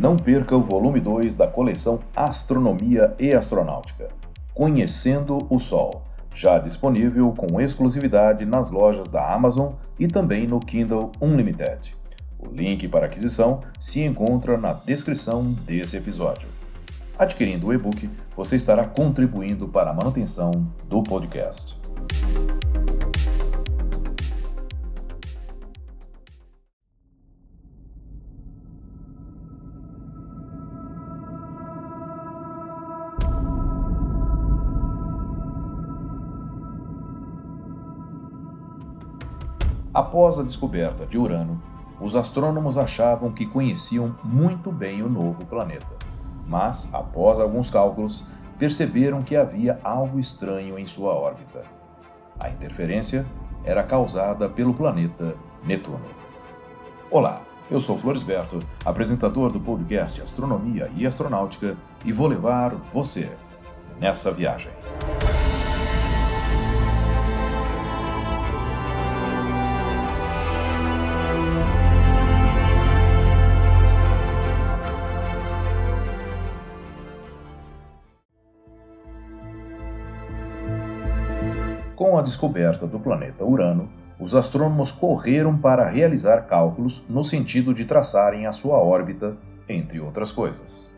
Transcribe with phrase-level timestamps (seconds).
[0.00, 4.08] Não perca o volume 2 da coleção Astronomia e Astronáutica,
[4.54, 6.04] Conhecendo o Sol,
[6.34, 11.94] já disponível com exclusividade nas lojas da Amazon e também no Kindle Unlimited.
[12.38, 16.48] O link para aquisição se encontra na descrição desse episódio.
[17.18, 21.78] Adquirindo o e-book, você estará contribuindo para a manutenção do podcast.
[39.92, 41.60] Após a descoberta de Urano,
[42.00, 45.96] os astrônomos achavam que conheciam muito bem o novo planeta.
[46.46, 48.24] Mas, após alguns cálculos,
[48.56, 51.64] perceberam que havia algo estranho em sua órbita.
[52.38, 53.26] A interferência
[53.64, 56.06] era causada pelo planeta Netuno.
[57.10, 63.28] Olá, eu sou Floresberto, apresentador do podcast Astronomia e Astronáutica, e vou levar você
[63.98, 64.70] nessa viagem.
[82.00, 83.86] Com a descoberta do planeta Urano,
[84.18, 89.36] os astrônomos correram para realizar cálculos no sentido de traçarem a sua órbita,
[89.68, 90.90] entre outras coisas.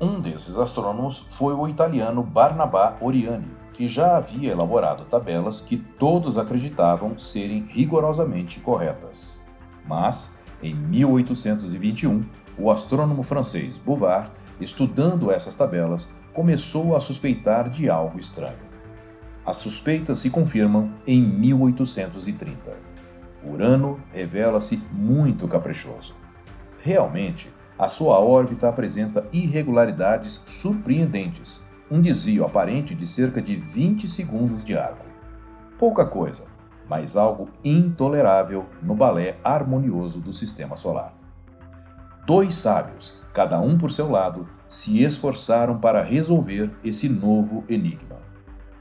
[0.00, 6.36] Um desses astrônomos foi o italiano Barnabá Oriani, que já havia elaborado tabelas que todos
[6.36, 9.46] acreditavam serem rigorosamente corretas.
[9.86, 12.24] Mas, em 1821,
[12.58, 18.67] o astrônomo francês Bouvard, estudando essas tabelas, começou a suspeitar de algo estranho.
[19.48, 22.70] As suspeitas se confirmam em 1830.
[23.42, 26.14] Urano revela-se muito caprichoso.
[26.80, 34.62] Realmente, a sua órbita apresenta irregularidades surpreendentes, um desvio aparente de cerca de 20 segundos
[34.62, 35.06] de arco.
[35.78, 36.44] Pouca coisa,
[36.86, 41.14] mas algo intolerável no balé harmonioso do sistema solar.
[42.26, 48.07] Dois sábios, cada um por seu lado, se esforçaram para resolver esse novo enigma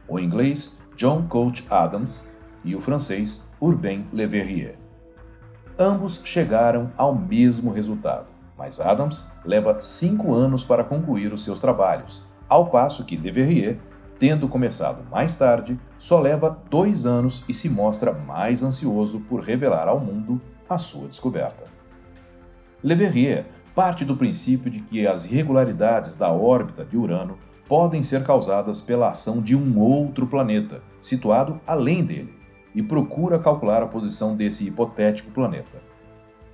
[0.08, 2.30] o inglês John Coach Adams
[2.64, 4.78] e o francês Urbain Le Verrier.
[5.78, 12.24] Ambos chegaram ao mesmo resultado, mas Adams leva cinco anos para concluir os seus trabalhos,
[12.50, 13.80] ao passo que Le Verrier,
[14.20, 19.88] tendo começado mais tarde, só leva dois anos e se mostra mais ansioso por revelar
[19.88, 21.66] ao mundo a sua descoberta.
[22.84, 23.46] Le Verrier
[23.78, 29.10] parte do princípio de que as irregularidades da órbita de Urano podem ser causadas pela
[29.10, 32.34] ação de um outro planeta, situado além dele,
[32.74, 35.82] e procura calcular a posição desse hipotético planeta.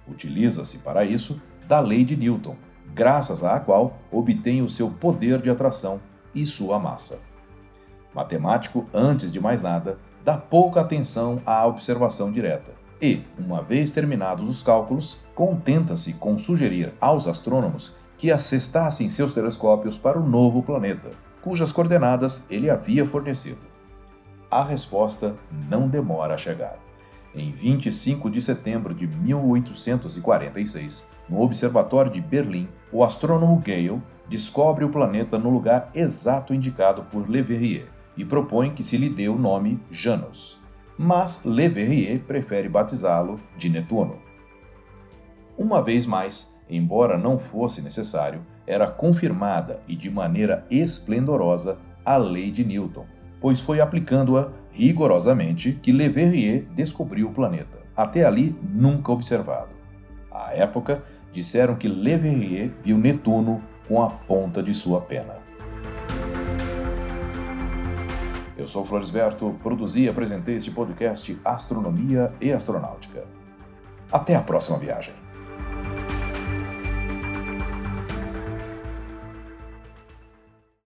[0.08, 2.56] Utiliza-se para isso da lei de Newton,
[2.94, 6.00] graças à qual obtém o seu poder de atração
[6.34, 7.20] e sua massa.
[8.14, 12.72] Matemático, antes de mais nada, dá pouca atenção à observação direta
[13.02, 19.98] e, uma vez terminados os cálculos, contenta-se com sugerir aos astrônomos que assestassem seus telescópios
[19.98, 21.12] para o novo planeta,
[21.42, 23.68] cujas coordenadas ele havia fornecido.
[24.50, 25.36] A resposta
[25.68, 26.80] não demora a chegar.
[27.36, 34.90] Em 25 de setembro de 1846, no Observatório de Berlim, o astrônomo Gale descobre o
[34.90, 39.38] planeta no lugar exato indicado por Le Verrier e propõe que se lhe dê o
[39.38, 40.62] nome Janus.
[40.98, 44.16] Mas Le Verrier prefere batizá-lo de Netuno.
[45.58, 52.52] Uma vez mais, embora não fosse necessário, era confirmada e de maneira esplendorosa a lei
[52.52, 53.06] de Newton,
[53.40, 59.76] pois foi aplicando-a rigorosamente que Le Verrier descobriu o planeta, até ali nunca observado.
[60.32, 65.44] À época, disseram que Le Verrier viu Netuno com a ponta de sua pena.
[68.58, 73.26] Eu sou Floresberto, produzi e apresentei este podcast Astronomia e Astronáutica.
[74.12, 75.23] Até a próxima viagem.